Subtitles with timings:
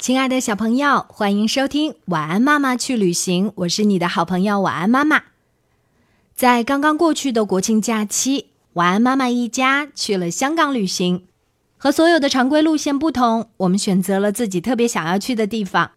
[0.00, 5.24] 亲爱的小朋友，欢迎收听《晚安妈妈去旅行》，我是你的好朋友晚安妈妈。
[6.34, 11.26] 在刚刚过去的国庆假期，晚安妈妈一家去了香港旅行。
[11.76, 15.90] 和所有的常规路线不同，我们选择了自己特别想要去的地方。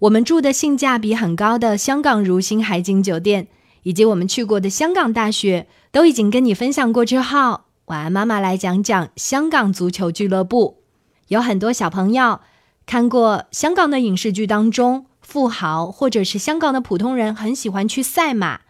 [0.00, 3.48] 我们住的性价比很高的香港如新海景酒店，
[3.82, 7.02] 以及我们去过的香港大学，都已经跟你分享过。
[7.02, 10.82] 之后，晚安妈妈来讲讲香港足球俱乐部。
[11.28, 12.40] 有很多小朋友。
[12.88, 18.60] 看过香港的影视剧当中，富豪或者是香港的普通人很喜欢去赛马，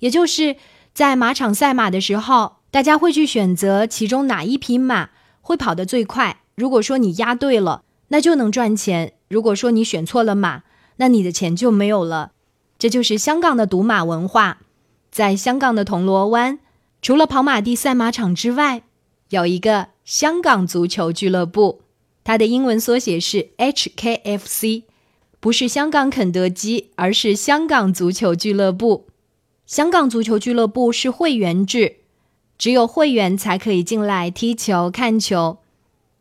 [0.00, 0.56] 也就是
[0.92, 5.08] 在马场赛马的时候，大家会去选择其中哪一匹马
[5.40, 6.42] 会跑得最快。
[6.54, 10.64] 如果说你押对了，那就能赚钱；如果说你选错了马，
[10.96, 12.32] 那你的钱就没有了。
[12.78, 14.58] 这就是香港的赌马文化。
[15.10, 16.58] 在香港的铜锣湾，
[17.00, 18.82] 除了跑马地赛马场之外，
[19.30, 21.81] 有一个香港足球俱乐部。
[22.24, 24.84] 它的英文缩写是 HKFC，
[25.40, 29.06] 不是香港肯德基，而是香港足球俱乐部。
[29.66, 31.96] 香港足球俱乐部是会员制，
[32.58, 35.58] 只有会员才可以进来踢球、看球。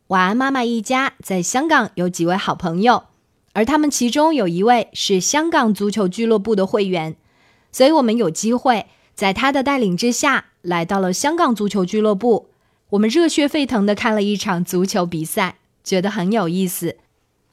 [0.07, 3.03] 晚安妈妈一家在香港有几位好朋友，
[3.53, 7.15] 而他们其中有一位是香港足球俱乐部的会员，
[7.71, 12.49] 所以我们有机会在他的带领之下来到了香港足球俱乐部。
[12.89, 15.59] 我们热血沸腾的看了一场足球比赛。
[15.91, 16.95] 觉得很有意思，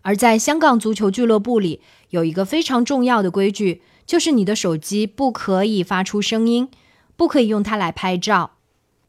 [0.02, 6.68] 而在香港足球俱乐部里，有一个非常重要的规矩，就是你的手机不可以发出声音，
[7.16, 8.52] 不可以用它来拍照。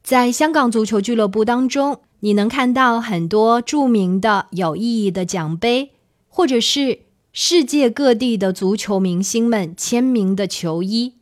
[0.02, 5.92] 在香港足球俱乐部当中，你能看到很多著名的、有意义的奖杯，
[6.26, 11.14] 或者是世界各地的足球明星们签名的球衣。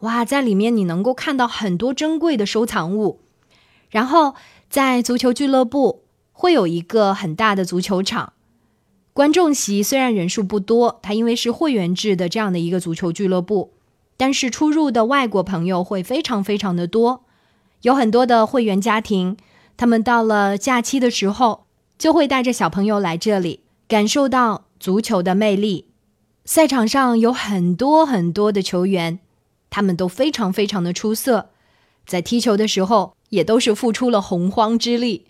[0.00, 3.22] 哇，在里面你能够看到很多珍贵的收藏物。
[3.88, 4.34] 然后
[4.68, 6.02] 在足球俱乐部。
[6.38, 8.34] 会有一个很大的足球场，
[9.14, 13.72] 观众席虽然人数不多，它因为是会员制的这样的一个足球俱乐部，
[14.18, 17.24] 但是出入的外国朋友会非常非常的多，
[17.80, 19.38] 有很多的会员家庭，
[19.78, 21.64] 他们到了假期的时候
[21.98, 25.86] 就会带着小朋友来这里，感受到足球的魅力。
[26.44, 29.20] 赛场上有很多很多的球员，
[29.70, 31.48] 他们都非常非常的出色，
[32.06, 35.28] 在踢球的时候也都是付出了洪荒之力。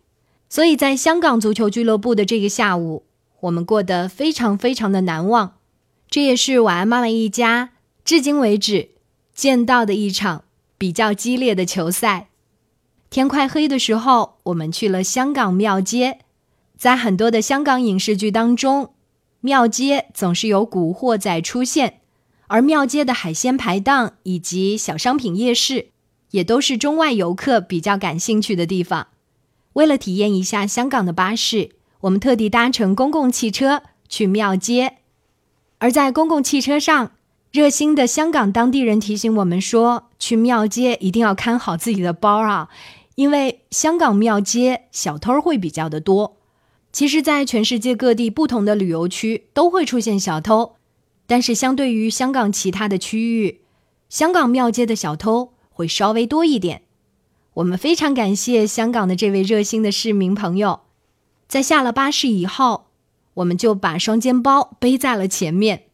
[0.49, 3.05] 所以在香港足球俱乐部的这个下午，
[3.41, 5.55] 我们过得非常非常的难忘。
[6.09, 7.71] 这也是晚安妈妈一家
[8.05, 8.91] 至今为止
[9.35, 10.45] 见到的一场
[10.79, 12.29] 比较激烈的球赛。
[13.11, 16.21] 天快黑的时候，我们去了香港庙街。
[16.77, 18.91] 在很多的香港影视剧当中，
[19.41, 22.01] 庙街总是有古惑仔出现，
[22.49, 25.89] 而庙街的海鲜排档以及小商品夜市，
[26.31, 29.09] 也都是中外游客比较感兴趣的地方。
[29.77, 34.97] 为了体验一下香港的巴士，我们特地搭乘公共汽车去庙街。
[35.79, 37.13] 而在公共汽车上，
[37.53, 42.71] 热心的香港当地人提醒我们说，去庙街一定要看好自己的包啊，
[43.17, 46.39] 因为香港庙街小偷会比较的多。
[46.91, 50.77] 其实，在全世界各地不同的旅游区都会出现小偷，
[51.27, 53.61] 但是相对于香港其他的区域，
[54.09, 56.81] 香港庙街的小偷会稍微多一点。
[57.57, 60.81] 我们非常感谢香港的这位热心的市民朋友，
[61.49, 62.89] 在下了巴士以后，
[63.33, 65.85] 我们就把双肩包背在了前面。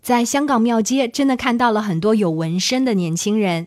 [0.00, 3.66] 在香港庙街，真的看到了很多有纹身的年轻人，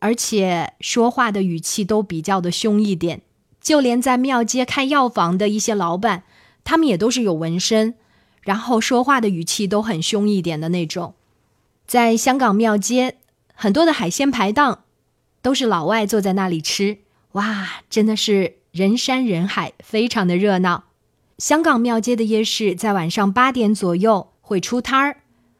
[0.00, 3.22] 而且说话的语气都比较的凶一点。
[3.60, 6.24] 就连在庙街开药房的一些老板，
[6.64, 7.94] 他们也都是有纹身，
[8.42, 11.14] 然后说话的语气都很凶一点的那种。
[11.86, 13.18] 在香港庙街，
[13.54, 14.80] 很多的海鲜排档。
[15.46, 16.98] 都是老外坐在那里吃，
[17.34, 20.86] 哇，真的是人山人海，非常的热闹。
[21.38, 25.18] 香港庙街的夜市在晚上八点左右会出摊儿，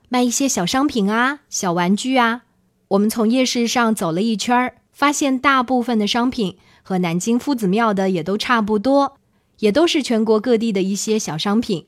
[0.08, 2.42] 卖一些小商品啊、小玩具啊。
[2.88, 9.18] 我们从夜市上走了一圈儿，发现大部分的商品和南京夫子庙的也都差不多，
[9.60, 11.86] 也都是全国各地的一些小商品，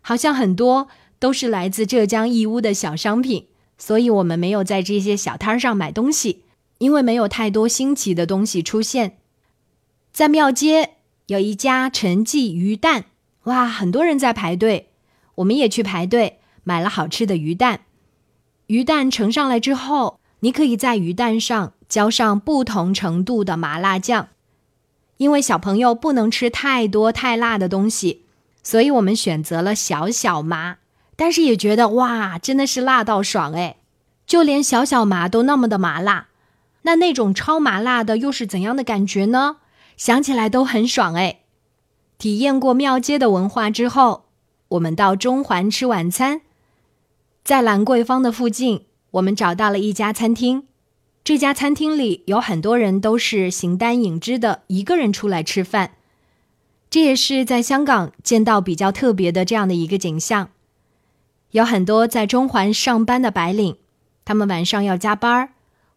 [0.00, 0.86] 好像很多
[1.18, 6.44] 都是来自浙江义乌的小商品，所以我们没有在这些小摊儿上买东西。
[6.80, 9.18] 因为没有太多新奇的东西出现，
[10.14, 10.94] 在庙街
[11.26, 13.04] 有一家陈记鱼蛋，
[13.44, 14.88] 哇，很多人在排队，
[15.34, 17.82] 我们也去排队买了好吃的鱼蛋。
[18.68, 24.28] 鱼蛋盛上来之后，你可以在鱼蛋上浇上不同程度的麻辣酱，
[25.18, 28.24] 因为小朋友不能吃太多太辣的东西，
[28.62, 30.78] 所以我们选择了小小麻，
[31.14, 33.76] 但是也觉得哇，真的是辣到爽哎，
[34.26, 36.28] 就连小小麻都那么的麻辣。
[36.82, 39.58] 那那种超麻辣的又是怎样的感觉呢？
[39.96, 41.40] 想起来都很爽哎！
[42.16, 44.24] 体验过庙街的文化之后，
[44.68, 46.40] 我们到中环吃晚餐。
[47.44, 50.64] 在兰桂坊的附近，我们找到了一家餐厅。
[51.22, 55.92] 这家餐厅里有很多人都是形单影只的，一个人出来吃饭。
[56.88, 60.48] 这也是在香港见到比较特别的这样的一个景象。
[61.50, 63.76] 有很多在中环上班的白领，
[64.24, 65.50] 他们晚上要加班儿，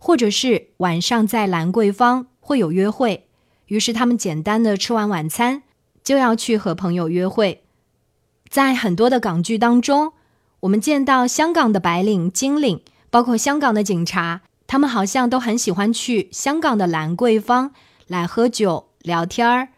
[0.06, 3.30] 或者是晚上在兰桂坊会有约会，
[3.68, 5.64] 于是他们简单的吃完晚餐
[6.04, 7.64] 就要去和朋友约会。
[8.50, 10.12] 在很多的港剧当中，
[10.60, 17.72] 我们见到香港的白领、金领，包括香港的警察，他们好像都很喜欢去香港的兰桂坊
[18.08, 19.70] 来喝酒、聊天儿。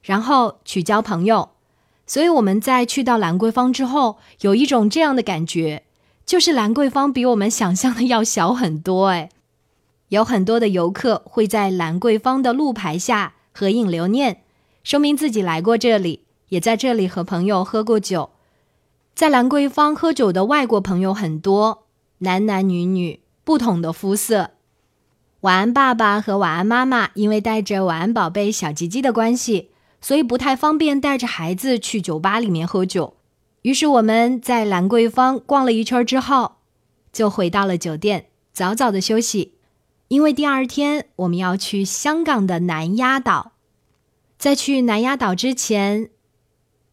[0.00, 1.50] 然后去交朋友，
[2.06, 5.82] 所以我们在去到兰桂坊之后，有一种这样的感觉，
[6.24, 9.08] 就是兰桂坊比我们想象的要小很多。
[9.08, 9.28] 哎，
[10.12, 14.42] 有很多的游客会在兰桂坊的路牌下合影留念，
[14.84, 18.28] 说明自己来过这里，也在这里和朋友喝过酒。
[19.14, 21.84] 在兰桂坊喝酒的外国朋友很多，
[22.18, 24.50] 男男女女，不同的肤色。
[25.40, 29.70] 晚安爸爸和晚安妈妈因为带着晚安宝贝小吉吉的关系。
[30.02, 33.14] 所以不太方便带着孩子去酒吧里面喝酒，
[33.62, 36.56] 于是我们在兰桂坊逛了一圈之后，
[37.12, 39.52] 就回到了酒店，早早的休息。
[40.12, 43.52] 因为第二天我们要去香港的南丫岛。
[44.36, 46.10] 在去南丫岛之前，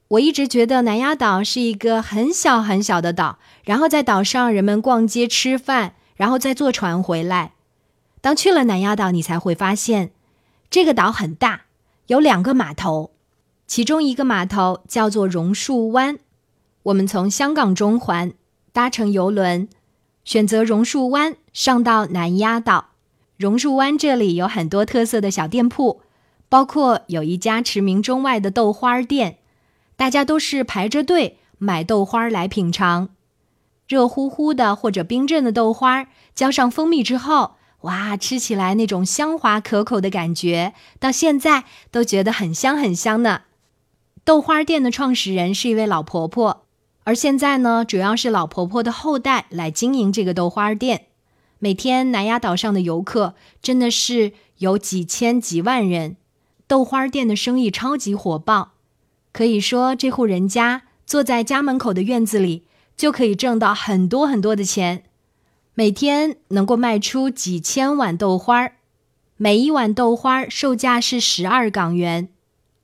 [0.07, 7.55] 我一直觉得南丫岛是一个很小很小的岛，然后在岛上人们逛街吃饭，然后再坐船回来。
[8.21, 10.11] 当去了南丫岛，你才会发现
[10.69, 11.63] 这个岛很大。
[12.07, 13.11] 有两个码头，
[13.67, 16.17] 其中一个码头叫做榕树湾。
[16.83, 18.31] 我们从香港中环
[18.71, 19.67] 搭乘游轮，
[20.23, 22.88] 选择榕树湾上到南丫岛。
[23.39, 26.01] 榕树湾这里有很多特色的小店铺，
[26.49, 29.37] 包括有一家驰名中外的豆花店，
[29.95, 33.07] 大家都是排着队买豆花来品尝。
[33.87, 37.55] 热乎乎的或者冰镇的豆花，浇上蜂蜜之后。
[37.83, 43.43] 哇，吃起来那种香滑可口的感觉，到现在都觉得很香很香呢。
[44.25, 46.65] 豆花店的创始人是一位老婆婆，
[47.05, 51.05] 而现在呢，主要是老婆婆的后代来经营这个豆花店。
[51.59, 56.15] 每天南丫岛上的游客真的是有几千几万人，
[56.67, 58.71] 豆花店的生意超级火爆，
[59.31, 62.63] 可以说这户人家坐在家门口的院子里
[62.95, 65.03] 就可以挣到很多很多的钱。
[65.73, 68.73] 每天能够卖出几千碗豆花儿，
[69.37, 72.29] 每一碗豆花儿售价是十二港元，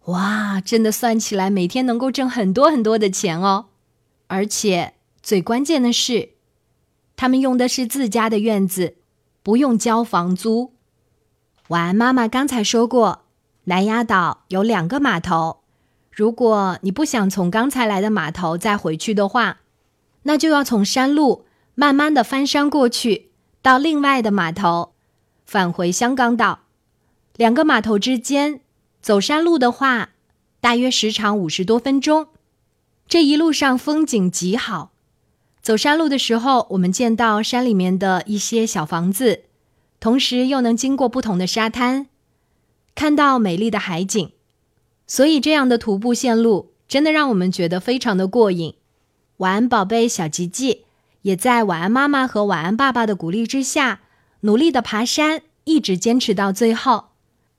[0.05, 3.67] 哇，真的算起来每天能够挣很多很多的钱哦。
[4.27, 6.34] 而且最关键的是，
[7.15, 8.95] 他们用的是自家的院子，
[9.41, 10.73] 不用交房租。
[11.69, 13.23] 晚安，妈妈刚才说过，
[13.65, 15.61] 南丫岛有两个码头，
[16.11, 19.59] 如果你不想从刚才来的码头再回去的话，
[20.23, 21.45] 那就要从山路。
[21.77, 24.93] 慢慢的翻山过去，到另外的码头，
[25.45, 26.59] 返回香港岛。
[27.35, 28.61] 两个码头之间
[29.01, 30.11] 走山路的话，
[30.61, 32.29] 大约时长五十多分钟。
[33.09, 34.93] 这一路上风景极好。
[35.65, 39.45] 走山路的时候，我们见到山里面的一些小房子，
[39.99, 42.05] 同时又能经过不同的沙滩，
[42.93, 44.29] 看到美丽的海景。
[45.07, 48.75] 所以这样的徒步线路真的让我们觉得非常的过瘾。
[49.37, 50.83] 晚安，宝贝小吉吉。
[51.23, 54.01] 也在晚安妈妈和晚安爸爸的鼓励之下，
[54.41, 57.05] 努力的爬山，一直坚持到最后。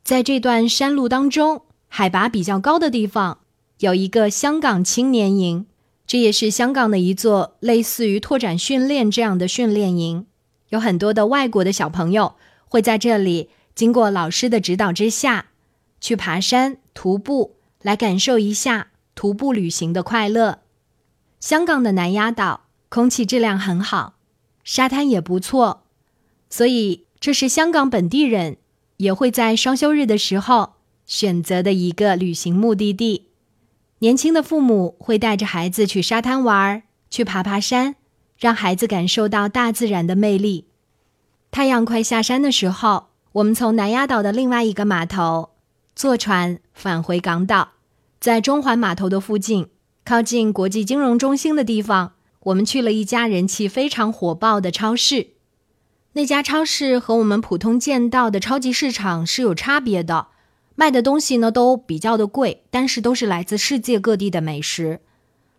[0.04, 3.38] 在这段山路当中，海拔比较高的地方，
[3.80, 5.66] 有一个香港青年营，
[6.06, 10.26] 这也是香港的一座类似于拓展训练这样的训练营。
[10.68, 12.34] 有很多的外国的小朋友
[12.68, 15.46] 会在这里，经过老师的指导之下，
[16.00, 20.60] 去爬山、徒步，来感受一下徒步旅行的快乐。
[21.40, 22.62] 香港的南丫岛。
[22.88, 24.14] 空气质量很好，
[24.62, 25.82] 沙滩也不错，
[26.48, 28.58] 所以这是香港本地人
[28.98, 33.24] 也会在双休日的时候选择的一个旅行目的地。
[34.00, 37.96] 年轻的父母会带着孩子去沙滩玩，去爬爬山，
[38.38, 40.66] 让孩子感受到大自然的魅力。
[41.50, 45.50] 太阳快下山的时候，我们从南丫岛的另外一个码头
[45.94, 47.70] 坐船返回港岛，
[48.20, 49.68] 在中环码头的附近，
[50.04, 52.12] 靠近国际金融中心的地方。
[52.40, 55.28] 我们去了一家人气非常火爆的超市，
[56.12, 60.28] 那家超市和我们普通见到的超级市场是有差别的，
[60.76, 65.00] 卖的东西呢都比较的贵，但是都是来自世界各地的美食，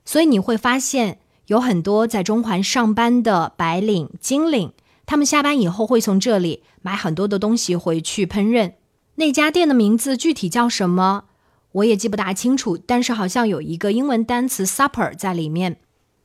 [0.05, 4.71] 所以你会发现有很多在中环上班的白领、金领，
[5.05, 8.73] 他们下班以后会从这里买很多的东西回去烹饪。
[9.15, 11.23] 那家店的名字具体叫什么，
[11.71, 15.77] 我也记不大清楚，但是好像有一个英文单词 supper 在里面。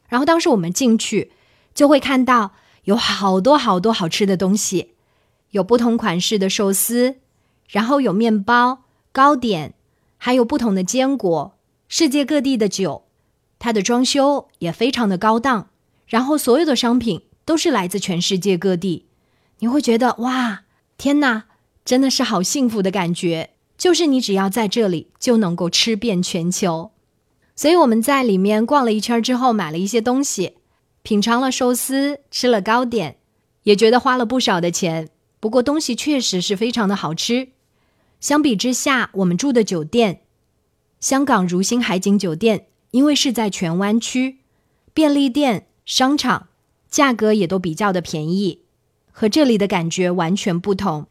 [0.09, 1.33] 然后当时我们进去，
[1.73, 2.53] 就会看到
[2.85, 4.91] 有好多好多好吃的东西，
[5.53, 7.17] 有不同款式的寿司，
[7.69, 8.82] 然后有面包、
[9.13, 9.75] 糕点，
[10.17, 11.55] 还有不同的坚果，
[11.87, 13.05] 世界各地的酒。
[13.59, 15.69] 它的装修也非常的高档，
[16.07, 19.05] 然后所有的商品都是来自全世界各地。
[19.59, 20.63] 你会觉得哇，
[20.97, 21.45] 天哪，
[21.85, 23.51] 真的是好幸福的感觉！
[23.77, 26.91] 就是你只要在这里，就能够吃遍全球。
[27.55, 30.55] 所以我们在里面逛了一圈之后，买了一些东西，
[31.03, 33.19] 品尝了寿司，吃了糕点，
[33.65, 35.11] 也觉得花了不少的钱。
[35.39, 37.52] 不过东西确实是非常的好吃。
[38.23, 40.21] 相比之下，我们住的酒店——
[41.01, 44.39] 香港如新海景酒店，因为是在荃湾区，
[44.95, 46.47] 便利店、商场
[46.89, 48.61] 价格也都比较的便宜，
[49.11, 51.09] 和这里的感觉完全不同。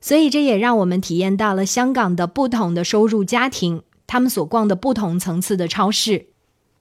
[0.00, 6.28] 所以这也让我们体验到了香港的不同的收入家庭，他们所逛的不同层次的超市。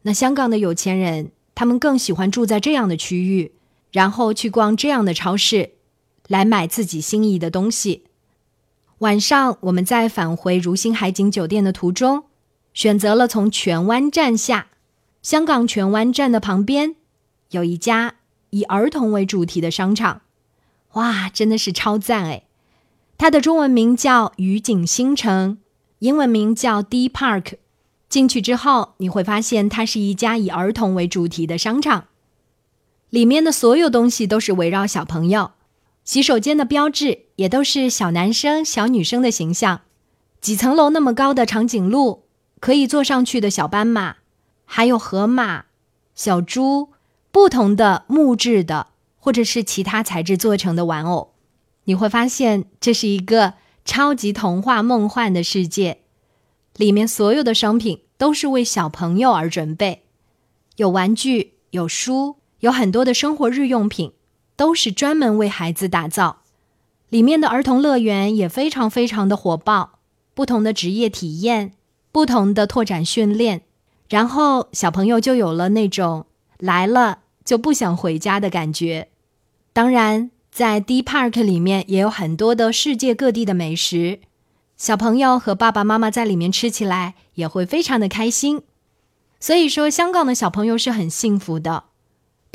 [0.04, 3.52] 那香港的有钱人，他们更喜欢住在这样的区域，
[3.92, 5.72] 然后去逛这样的超市，
[6.30, 8.04] 来买自己心仪的东西。
[9.00, 12.24] 晚上我们在返回如新海景酒店的途中，
[12.74, 14.68] 选择了从荃湾站下。
[15.22, 16.96] 香港荃湾站的旁边
[17.52, 18.16] 有一家
[18.50, 20.22] 以儿童为主题的商场，
[20.94, 22.44] 哇，真的是超赞哎！
[23.18, 25.58] 它的中文名叫愉景新城，
[26.00, 27.56] 英文名叫 D Park。
[28.10, 32.06] 进去之后，你会发现它是一家以儿童为主题的商场，
[33.10, 35.52] 里面的所有东西都是围绕小朋友。
[36.08, 39.82] 洗手间的标志也都是小男生、小女生的形象。
[40.40, 42.24] 几层楼那么高的长颈鹿，
[42.62, 44.16] 可以坐上去的小斑马，
[44.64, 45.66] 还有河马、
[46.16, 46.94] 小猪，
[47.30, 48.88] 不同的木质的
[49.18, 51.34] 或者是其他材质做成的玩偶。
[51.84, 56.04] 你会发现，这是一个超级童话梦幻的世界，
[56.78, 60.04] 里面所有的商品都是为小朋友而准备，
[60.78, 64.14] 有玩具，有书，有很多的生活日用品，
[64.58, 66.42] 都是专门为孩子打造。
[67.08, 70.00] 里面的儿童乐园也非常非常的火爆，
[70.34, 71.72] 不同的职业体验，
[72.12, 73.62] 不同的拓展训练，
[74.10, 76.26] 然后小朋友就有了那种
[76.58, 79.08] 来了就不想回家的感觉。
[79.72, 80.32] 当然。
[80.50, 84.22] 在 D Park 里面也有很多的世界各地的美食，
[84.76, 88.64] 小朋友和爸爸妈妈在里面吃起来也会非常的开心。
[89.40, 91.84] 所以说，香港的小朋友是很幸福的。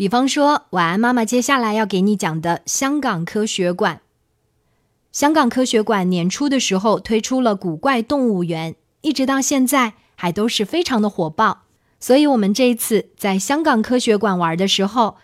[0.02, 4.00] 比方说，晚安妈妈接下来要给你讲的香港科学馆。
[5.12, 11.62] 香港科学馆年初的时候推出了古怪动物园，一直到现在还都是非常的火爆。
[12.00, 15.18] 所以我们这一次在香港科学馆玩的时候。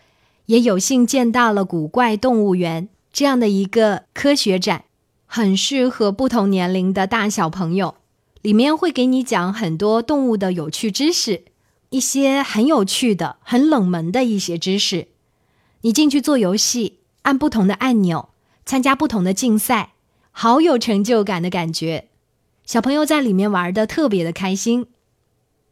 [0.46, 4.84] 也有幸见到了古怪动物园这样的一个科学展，
[5.26, 7.96] 很适合不同年龄的大小朋友。
[8.42, 11.42] 里面会给你讲很多动物的有趣知识，
[11.90, 15.08] 一些很有趣的、很冷门的一些知识。
[15.82, 18.30] 你进去做游戏，按不同的按钮
[18.64, 19.92] 参加不同的竞赛，
[20.30, 22.08] 好有成就感的感觉。
[22.64, 24.86] 小朋友在里面玩的特别的开心。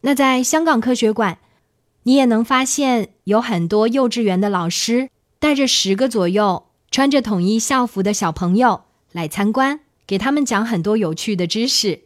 [0.03, 1.39] 那在香港科学馆。
[2.05, 12.03] 你也能发现有很多幼稚园的老师带着十个左右穿着统一校服的小朋友来参观，给他们讲很多有趣的知识，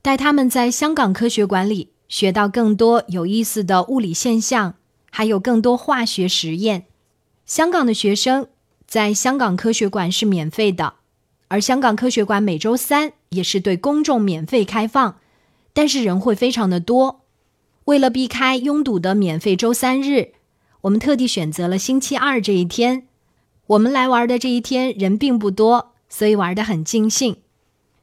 [0.00, 4.74] 带他们在香港科学馆里学到更多有意思的物理现象，
[5.10, 6.84] 还有更多化学实验。
[7.46, 8.48] 香港的学生
[8.86, 10.96] 在香港科学馆是免费的，
[11.48, 15.16] 而香港科学馆每周三也是对公众免费开放，
[15.72, 17.22] 但是人会非常的多。
[17.84, 20.32] 为了避开拥堵的免费周三日，
[20.82, 23.08] 我们特地选择了星期二这一天。
[23.68, 27.38] 我们来玩的这一天人并不多，所以玩得很尽兴。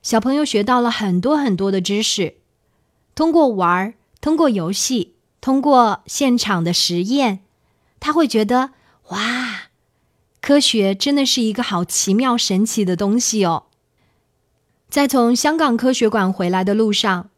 [0.01, 2.37] 小朋友学到了很多很多的知识，
[3.13, 7.39] 通过玩，通过游戏，通过现场的实验，
[7.99, 8.71] 他会觉得
[9.09, 9.69] 哇，
[10.41, 13.63] 科学真的是一个好奇妙神奇的东西哦。
[14.89, 17.29] 在从香港科学馆回来的路上。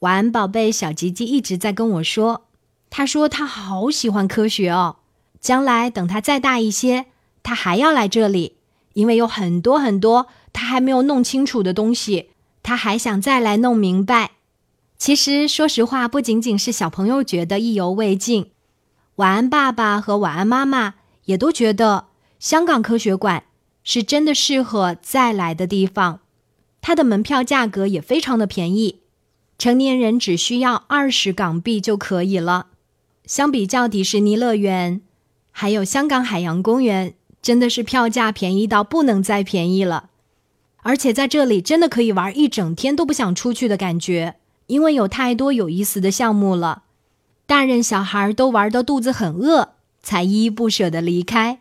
[0.00, 2.46] 晚安，宝贝，小吉吉一直在跟我说，
[2.90, 4.96] 他说他好喜欢科学哦，
[5.40, 7.06] 将来等他再大一些，
[7.44, 8.56] 他还要来这里，
[8.94, 12.30] 因为有很多很多他还没有弄清楚的东西，
[12.64, 14.32] 他还想再来弄明白。
[15.04, 18.52] 其实，说实话，不仅仅是小朋友觉得意犹未尽，
[19.16, 20.94] 晚安爸爸和晚安妈妈
[21.24, 22.06] 也都觉得
[22.38, 23.42] 香港科学馆
[23.82, 26.20] 是真的适合再来的地方，
[26.80, 29.00] 它的门票价格也非常的便宜。
[29.58, 32.68] 成年人只需要二十港币就可以了。
[33.26, 35.00] 相比较迪士尼乐园，
[35.50, 40.10] 还有香港海洋公园，真的是票价便宜到不能再便宜了。
[40.84, 46.84] 而且在这里真的可以玩一整天都不想出去的感觉，因为有太多有意思的项目了，
[47.46, 51.60] 大人小孩都玩的肚子很饿，才依依不舍的离开。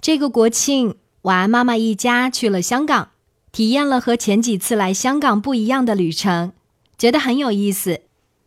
[0.00, 3.10] 这个国庆，晚安妈妈一家去了香港，
[3.52, 6.52] 体验了和前几次来香港不一样的旅程，
[6.96, 8.00] 觉得很有意思，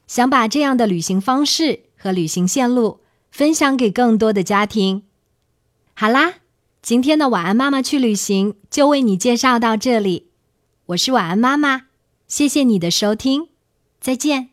[0.07, 5.03] 想把这样的旅行方式和旅行线路分享给更多的家庭。
[5.93, 6.35] 好啦，
[6.81, 10.29] 今天的晚安妈妈去旅行就为你介绍到这里，
[10.87, 11.83] 我是晚安妈妈，
[12.27, 13.52] 谢谢你的收听。
[14.03, 14.52] 再见。